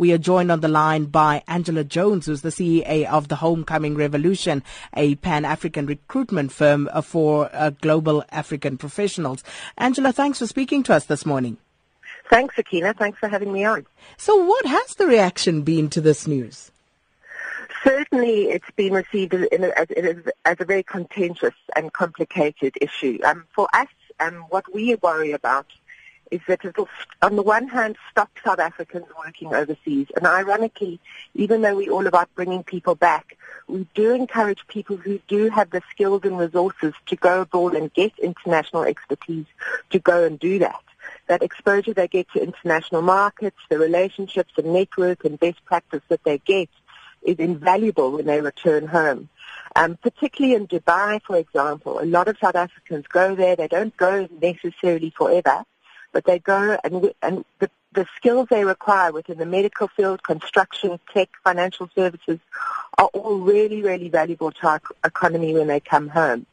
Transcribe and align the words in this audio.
We 0.00 0.12
are 0.12 0.18
joined 0.18 0.52
on 0.52 0.60
the 0.60 0.68
line 0.68 1.06
by 1.06 1.42
Angela 1.48 1.82
Jones, 1.82 2.26
who's 2.26 2.42
the 2.42 2.50
CEO 2.50 3.06
of 3.06 3.26
the 3.26 3.34
Homecoming 3.34 3.96
Revolution, 3.96 4.62
a 4.94 5.16
pan-African 5.16 5.86
recruitment 5.86 6.52
firm 6.52 6.88
uh, 6.92 7.02
for 7.02 7.50
uh, 7.52 7.70
global 7.70 8.24
African 8.30 8.78
professionals. 8.78 9.42
Angela, 9.76 10.12
thanks 10.12 10.38
for 10.38 10.46
speaking 10.46 10.84
to 10.84 10.94
us 10.94 11.06
this 11.06 11.26
morning. 11.26 11.56
Thanks, 12.30 12.54
Akina. 12.54 12.96
Thanks 12.96 13.18
for 13.18 13.26
having 13.26 13.52
me 13.52 13.64
on. 13.64 13.86
So 14.16 14.36
what 14.36 14.66
has 14.66 14.94
the 14.94 15.08
reaction 15.08 15.62
been 15.62 15.90
to 15.90 16.00
this 16.00 16.28
news? 16.28 16.70
Certainly, 17.82 18.50
it's 18.50 18.70
been 18.76 18.92
received 18.92 19.34
as, 19.34 19.48
as, 20.44 20.56
a 20.60 20.64
very 20.64 20.84
contentious 20.84 21.54
and 21.74 21.92
complicated 21.92 22.78
issue. 22.80 23.18
Um, 23.24 23.46
for 23.52 23.66
us, 23.72 23.88
um, 24.20 24.46
what 24.50 24.72
we 24.72 24.94
worry 24.96 25.32
about 25.32 25.66
is 26.30 26.40
that 26.48 26.64
it'll, 26.64 26.88
on 27.22 27.36
the 27.36 27.42
one 27.42 27.68
hand, 27.68 27.96
stop 28.10 28.30
South 28.44 28.58
Africans 28.58 29.06
working 29.16 29.54
overseas. 29.54 30.06
And 30.16 30.26
ironically, 30.26 31.00
even 31.34 31.62
though 31.62 31.76
we're 31.76 31.92
all 31.92 32.06
about 32.06 32.34
bringing 32.34 32.62
people 32.62 32.94
back, 32.94 33.36
we 33.66 33.86
do 33.94 34.14
encourage 34.14 34.66
people 34.68 34.96
who 34.96 35.20
do 35.28 35.48
have 35.50 35.70
the 35.70 35.82
skills 35.90 36.22
and 36.24 36.38
resources 36.38 36.94
to 37.06 37.16
go 37.16 37.42
abroad 37.42 37.74
and 37.74 37.92
get 37.92 38.18
international 38.18 38.84
expertise 38.84 39.46
to 39.90 39.98
go 39.98 40.24
and 40.24 40.38
do 40.38 40.58
that. 40.60 40.82
That 41.26 41.42
exposure 41.42 41.94
they 41.94 42.08
get 42.08 42.30
to 42.32 42.42
international 42.42 43.02
markets, 43.02 43.58
the 43.68 43.78
relationships 43.78 44.52
and 44.56 44.72
network 44.72 45.24
and 45.24 45.38
best 45.38 45.64
practice 45.64 46.02
that 46.08 46.24
they 46.24 46.38
get 46.38 46.68
is 47.22 47.38
invaluable 47.38 48.12
when 48.12 48.26
they 48.26 48.40
return 48.40 48.86
home. 48.86 49.28
Um, 49.76 49.96
particularly 49.96 50.54
in 50.54 50.66
Dubai, 50.66 51.20
for 51.22 51.36
example, 51.36 51.98
a 52.00 52.04
lot 52.04 52.28
of 52.28 52.38
South 52.38 52.56
Africans 52.56 53.06
go 53.06 53.34
there. 53.34 53.56
They 53.56 53.68
don't 53.68 53.96
go 53.96 54.28
necessarily 54.40 55.10
forever 55.16 55.64
but 56.18 56.24
they 56.24 56.40
go 56.40 56.76
and, 56.82 57.12
and 57.22 57.44
the, 57.60 57.70
the 57.92 58.04
skills 58.16 58.48
they 58.50 58.64
require 58.64 59.12
within 59.12 59.38
the 59.38 59.46
medical 59.46 59.86
field, 59.86 60.20
construction, 60.20 60.98
tech, 61.14 61.28
financial 61.44 61.88
services 61.94 62.40
are 62.98 63.06
all 63.12 63.38
really, 63.38 63.82
really 63.82 64.08
valuable 64.08 64.50
to 64.50 64.66
our 64.66 64.80
economy 65.04 65.54
when 65.54 65.68
they 65.68 65.78
come 65.78 66.08
home. 66.08 66.44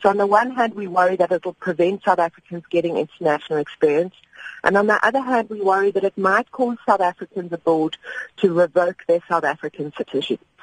So 0.00 0.08
on 0.08 0.18
the 0.18 0.26
one 0.28 0.52
hand, 0.52 0.74
we 0.74 0.86
worry 0.86 1.16
that 1.16 1.32
it 1.32 1.44
will 1.44 1.54
prevent 1.54 2.04
South 2.04 2.20
Africans 2.20 2.62
getting 2.70 2.96
international 2.96 3.58
experience. 3.58 4.14
And 4.62 4.76
on 4.76 4.86
the 4.86 5.04
other 5.04 5.20
hand, 5.20 5.50
we 5.50 5.60
worry 5.60 5.90
that 5.90 6.04
it 6.04 6.16
might 6.16 6.52
cause 6.52 6.76
South 6.86 7.00
Africans 7.00 7.52
abroad 7.52 7.96
to 8.36 8.54
revoke 8.54 9.02
their 9.08 9.20
South 9.28 9.42
African 9.42 9.92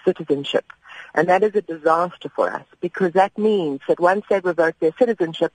citizenship. 0.06 0.72
And 1.14 1.30
that 1.30 1.44
is 1.44 1.56
a 1.56 1.62
disaster 1.62 2.30
for 2.30 2.52
us 2.52 2.66
because 2.82 3.14
that 3.14 3.38
means 3.38 3.82
that 3.88 4.00
once 4.00 4.26
they 4.30 4.40
revoke 4.40 4.80
their 4.80 4.94
citizenship, 4.98 5.54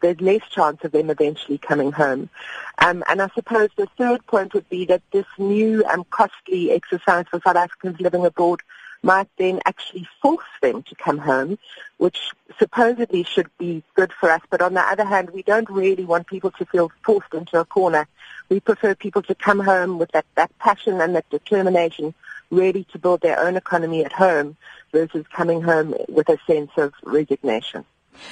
there's 0.00 0.20
less 0.20 0.48
chance 0.50 0.82
of 0.84 0.92
them 0.92 1.10
eventually 1.10 1.58
coming 1.58 1.92
home. 1.92 2.30
Um, 2.78 3.02
and 3.08 3.20
I 3.20 3.28
suppose 3.34 3.70
the 3.76 3.88
third 3.98 4.26
point 4.26 4.54
would 4.54 4.68
be 4.68 4.86
that 4.86 5.02
this 5.12 5.26
new 5.36 5.84
um, 5.84 6.04
costly 6.10 6.70
exercise 6.70 7.26
for 7.30 7.40
South 7.44 7.56
Africans 7.56 8.00
living 8.00 8.24
abroad 8.24 8.60
might 9.02 9.28
then 9.36 9.60
actually 9.64 10.08
force 10.20 10.44
them 10.60 10.82
to 10.82 10.94
come 10.94 11.18
home, 11.18 11.58
which 11.98 12.30
supposedly 12.58 13.22
should 13.22 13.48
be 13.58 13.82
good 13.94 14.12
for 14.12 14.30
us. 14.30 14.40
But 14.50 14.60
on 14.60 14.74
the 14.74 14.80
other 14.80 15.04
hand, 15.04 15.30
we 15.30 15.42
don't 15.42 15.70
really 15.70 16.04
want 16.04 16.26
people 16.26 16.50
to 16.52 16.66
feel 16.66 16.90
forced 17.04 17.32
into 17.32 17.60
a 17.60 17.64
corner. 17.64 18.08
We 18.48 18.60
prefer 18.60 18.94
people 18.94 19.22
to 19.22 19.34
come 19.34 19.60
home 19.60 19.98
with 19.98 20.10
that, 20.12 20.26
that 20.34 20.56
passion 20.58 21.00
and 21.00 21.14
that 21.14 21.30
determination 21.30 22.14
ready 22.50 22.84
to 22.92 22.98
build 22.98 23.20
their 23.20 23.38
own 23.40 23.56
economy 23.56 24.04
at 24.04 24.12
home 24.12 24.56
versus 24.92 25.24
coming 25.32 25.62
home 25.62 25.94
with 26.08 26.28
a 26.28 26.38
sense 26.46 26.70
of 26.76 26.92
resignation. 27.02 27.84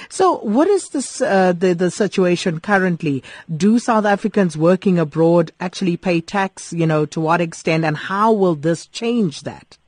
So, 0.09 0.39
what 0.39 0.69
is 0.69 0.89
this, 0.89 1.21
uh, 1.21 1.53
the 1.53 1.75
the 1.75 1.91
situation 1.91 2.61
currently? 2.61 3.23
Do 3.55 3.79
South 3.79 4.05
Africans 4.05 4.57
working 4.57 4.99
abroad 4.99 5.53
actually 5.61 5.97
pay 5.97 6.21
tax? 6.21 6.73
You 6.73 6.87
know, 6.87 7.07
to 7.07 7.21
what 7.21 7.41
extent, 7.41 7.85
and 7.85 7.97
how 7.97 8.33
will 8.33 8.55
this 8.55 8.87
change 8.87 9.43
that? 9.43 9.79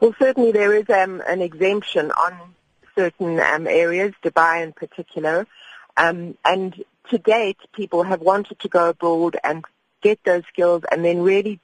Well, 0.00 0.14
certainly 0.18 0.52
there 0.52 0.74
is 0.74 0.88
um, 0.90 1.22
an 1.26 1.40
exemption 1.40 2.10
on 2.10 2.36
certain 2.96 3.38
um, 3.40 3.66
areas, 3.66 4.12
Dubai 4.22 4.62
in 4.62 4.72
particular, 4.72 5.46
um, 5.96 6.36
and 6.44 6.84
to 7.10 7.18
date, 7.18 7.58
people 7.72 8.02
have 8.02 8.20
wanted 8.20 8.58
to 8.60 8.68
go 8.68 8.90
abroad 8.90 9.36
and 9.42 9.64
get 10.02 10.22
those 10.24 10.44
skills, 10.52 10.82
and 10.90 11.04
then 11.04 11.22
really 11.22 11.60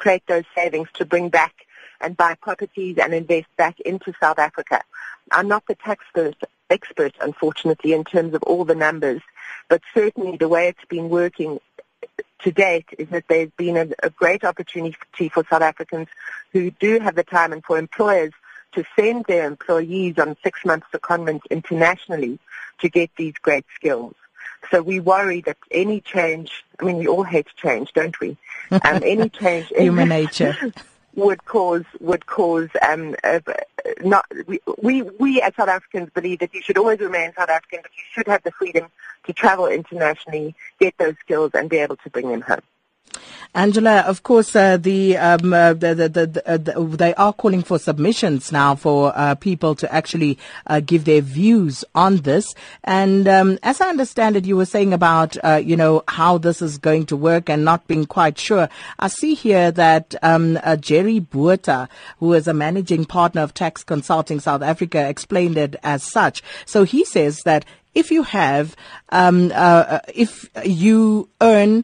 create 0.00 0.26
those 0.26 0.44
savings 0.54 0.88
to 0.94 1.04
bring 1.04 1.28
back 1.28 1.54
and 2.00 2.16
buy 2.16 2.34
properties 2.34 2.96
and 2.98 3.12
invest 3.12 3.54
back 3.56 3.78
into 3.80 4.12
South 4.18 4.38
Africa. 4.38 4.82
I'm 5.30 5.46
not 5.46 5.66
the 5.66 5.74
tax 5.74 6.04
expert, 6.70 7.14
unfortunately, 7.20 7.92
in 7.92 8.04
terms 8.04 8.34
of 8.34 8.42
all 8.44 8.64
the 8.64 8.74
numbers, 8.74 9.20
but 9.68 9.82
certainly 9.92 10.36
the 10.38 10.48
way 10.48 10.68
it's 10.68 10.84
been 10.88 11.10
working 11.10 11.60
to 12.42 12.50
date 12.50 12.86
is 12.98 13.08
that 13.10 13.24
there's 13.28 13.50
been 13.58 13.76
a, 13.76 13.88
a 14.02 14.10
great 14.10 14.44
opportunity 14.44 15.28
for 15.28 15.44
South 15.50 15.62
Africans 15.62 16.08
who 16.52 16.70
do 16.70 16.98
have 16.98 17.14
the 17.14 17.22
time 17.22 17.52
and 17.52 17.62
for 17.62 17.78
employers 17.78 18.32
to 18.72 18.84
send 18.96 19.26
their 19.26 19.46
employees 19.46 20.18
on 20.18 20.36
six 20.42 20.64
months 20.64 20.86
secondments 20.92 21.42
internationally 21.50 22.38
to 22.78 22.88
get 22.88 23.10
these 23.16 23.34
great 23.42 23.66
skills. 23.74 24.14
So 24.70 24.82
we 24.82 25.00
worry 25.00 25.40
that 25.42 25.56
any 25.70 26.00
change, 26.00 26.64
I 26.78 26.84
mean, 26.84 26.96
we 26.96 27.08
all 27.08 27.24
hate 27.24 27.48
change, 27.56 27.92
don't 27.92 28.18
we? 28.20 28.36
Um, 28.70 28.80
any 29.04 29.28
change, 29.28 29.70
in 29.72 29.82
human 29.82 30.08
nature, 30.20 30.56
would 31.16 31.44
cause 31.44 31.84
would 31.98 32.26
cause 32.26 32.68
um, 32.88 33.16
uh, 33.24 33.40
not 34.02 34.24
we, 34.46 34.60
we 34.80 35.02
we 35.02 35.42
as 35.42 35.54
South 35.56 35.68
Africans 35.68 36.10
believe 36.10 36.38
that 36.38 36.54
you 36.54 36.62
should 36.62 36.78
always 36.78 37.00
remain 37.00 37.32
South 37.36 37.50
African, 37.50 37.80
but 37.82 37.90
you 37.96 38.04
should 38.12 38.28
have 38.28 38.42
the 38.44 38.52
freedom 38.52 38.86
to 39.24 39.32
travel 39.32 39.66
internationally, 39.66 40.54
get 40.78 40.96
those 40.98 41.14
skills, 41.20 41.50
and 41.54 41.68
be 41.68 41.78
able 41.78 41.96
to 41.96 42.10
bring 42.10 42.30
them 42.30 42.42
home. 42.42 42.62
Angela, 43.52 44.02
of 44.02 44.22
course, 44.22 44.54
uh, 44.54 44.76
the, 44.76 45.16
um, 45.16 45.52
uh, 45.52 45.72
the, 45.72 45.94
the, 45.94 46.08
the, 46.08 46.42
uh, 46.48 46.56
the, 46.56 46.96
they 46.96 47.12
are 47.14 47.32
calling 47.32 47.64
for 47.64 47.80
submissions 47.80 48.52
now 48.52 48.76
for 48.76 49.12
uh, 49.16 49.34
people 49.34 49.74
to 49.74 49.92
actually 49.92 50.38
uh, 50.68 50.78
give 50.78 51.04
their 51.04 51.20
views 51.20 51.84
on 51.92 52.18
this. 52.18 52.54
And 52.84 53.26
um, 53.26 53.58
as 53.64 53.80
I 53.80 53.88
understand 53.88 54.36
it, 54.36 54.44
you 54.44 54.56
were 54.56 54.66
saying 54.66 54.92
about 54.92 55.36
uh, 55.42 55.60
you 55.64 55.76
know 55.76 56.04
how 56.06 56.38
this 56.38 56.62
is 56.62 56.78
going 56.78 57.06
to 57.06 57.16
work 57.16 57.50
and 57.50 57.64
not 57.64 57.88
being 57.88 58.06
quite 58.06 58.38
sure. 58.38 58.68
I 59.00 59.08
see 59.08 59.34
here 59.34 59.72
that 59.72 60.14
um, 60.22 60.56
Jerry 60.78 61.18
Botha, 61.18 61.88
who 62.18 62.32
is 62.34 62.46
a 62.46 62.54
managing 62.54 63.04
partner 63.04 63.42
of 63.42 63.52
Tax 63.52 63.82
Consulting 63.82 64.38
South 64.38 64.62
Africa, 64.62 65.08
explained 65.08 65.58
it 65.58 65.74
as 65.82 66.04
such. 66.04 66.42
So 66.66 66.84
he 66.84 67.04
says 67.04 67.40
that 67.44 67.64
if 67.96 68.12
you 68.12 68.22
have, 68.22 68.76
um, 69.08 69.50
if 70.14 70.48
you 70.64 71.28
earn 71.40 71.82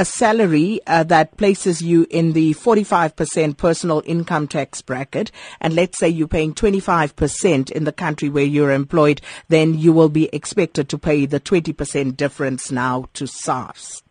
a 0.00 0.04
salary 0.06 0.80
uh, 0.86 1.02
that 1.04 1.36
places 1.36 1.82
you 1.82 2.06
in 2.08 2.32
the 2.32 2.54
45% 2.54 3.58
personal 3.58 4.02
income 4.06 4.48
tax 4.48 4.80
bracket, 4.80 5.30
and 5.60 5.74
let's 5.74 5.98
say 5.98 6.08
you're 6.08 6.26
paying 6.26 6.54
25% 6.54 7.70
in 7.70 7.84
the 7.84 7.92
country 7.92 8.30
where 8.30 8.42
you're 8.42 8.72
employed, 8.72 9.20
then 9.48 9.78
you 9.78 9.92
will 9.92 10.08
be 10.08 10.30
expected 10.32 10.88
to 10.88 10.96
pay 10.96 11.26
the 11.26 11.38
20% 11.38 12.16
difference 12.16 12.70
now 12.70 13.10
to 13.12 13.26
SARS. 13.26 14.02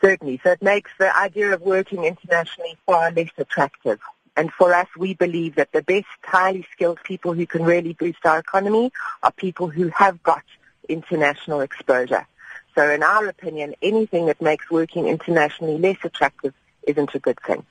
Certainly. 0.00 0.40
So 0.44 0.52
it 0.52 0.62
makes 0.62 0.92
the 1.00 1.16
idea 1.16 1.52
of 1.52 1.60
working 1.62 2.04
internationally 2.04 2.78
far 2.86 3.10
less 3.10 3.30
attractive. 3.36 3.98
And 4.36 4.52
for 4.52 4.72
us, 4.72 4.86
we 4.96 5.14
believe 5.14 5.56
that 5.56 5.72
the 5.72 5.82
best 5.82 6.06
highly 6.22 6.64
skilled 6.70 7.00
people 7.02 7.32
who 7.32 7.44
can 7.44 7.64
really 7.64 7.94
boost 7.94 8.24
our 8.24 8.38
economy 8.38 8.92
are 9.24 9.32
people 9.32 9.66
who 9.66 9.88
have 9.88 10.22
got 10.22 10.44
international 10.88 11.60
exposure. 11.60 12.24
So 12.74 12.90
in 12.90 13.02
our 13.02 13.26
opinion, 13.26 13.74
anything 13.82 14.26
that 14.26 14.40
makes 14.40 14.70
working 14.70 15.06
internationally 15.06 15.78
less 15.78 15.98
attractive 16.02 16.54
isn't 16.86 17.14
a 17.14 17.18
good 17.18 17.38
thing. 17.46 17.64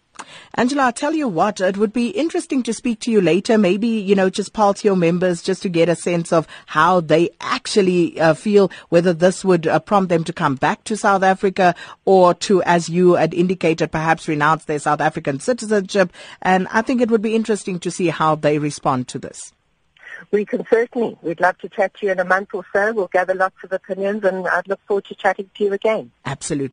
Angela, 0.55 0.83
I'll 0.83 0.93
tell 0.93 1.13
you 1.13 1.27
what, 1.27 1.59
it 1.59 1.77
would 1.77 1.91
be 1.91 2.09
interesting 2.09 2.63
to 2.63 2.73
speak 2.73 2.99
to 3.01 3.11
you 3.11 3.19
later. 3.19 3.57
Maybe, 3.57 3.87
you 3.87 4.15
know, 4.15 4.29
just 4.29 4.53
pulse 4.53 4.83
your 4.83 4.95
members 4.95 5.41
just 5.41 5.61
to 5.63 5.69
get 5.69 5.89
a 5.89 5.95
sense 5.95 6.31
of 6.31 6.47
how 6.67 7.01
they 7.01 7.31
actually 7.41 8.19
uh, 8.19 8.33
feel, 8.33 8.71
whether 8.89 9.13
this 9.13 9.43
would 9.43 9.67
uh, 9.67 9.79
prompt 9.79 10.09
them 10.09 10.23
to 10.23 10.33
come 10.33 10.55
back 10.55 10.83
to 10.85 10.95
South 10.95 11.23
Africa 11.23 11.75
or 12.05 12.33
to, 12.35 12.61
as 12.63 12.89
you 12.89 13.13
had 13.13 13.33
indicated, 13.33 13.91
perhaps 13.91 14.27
renounce 14.27 14.65
their 14.65 14.79
South 14.79 15.01
African 15.01 15.39
citizenship. 15.39 16.13
And 16.41 16.67
I 16.71 16.83
think 16.83 17.01
it 17.01 17.09
would 17.09 17.21
be 17.21 17.35
interesting 17.35 17.79
to 17.79 17.91
see 17.91 18.07
how 18.07 18.35
they 18.35 18.59
respond 18.59 19.07
to 19.09 19.19
this. 19.19 19.51
We 20.31 20.45
can 20.45 20.65
certainly. 20.69 21.17
We'd 21.21 21.39
love 21.39 21.57
to 21.59 21.69
chat 21.69 21.93
to 21.95 22.05
you 22.05 22.11
in 22.11 22.19
a 22.19 22.25
month 22.25 22.49
or 22.53 22.65
so. 22.73 22.93
We'll 22.93 23.07
gather 23.07 23.33
lots 23.33 23.55
of 23.63 23.71
opinions 23.71 24.23
and 24.23 24.47
I'd 24.47 24.67
look 24.67 24.79
forward 24.87 25.05
to 25.05 25.15
chatting 25.15 25.49
to 25.55 25.63
you 25.63 25.73
again. 25.73 26.11
Absolutely. 26.25 26.71